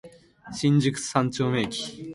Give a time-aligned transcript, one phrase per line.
[0.51, 2.09] 新宿三丁目駅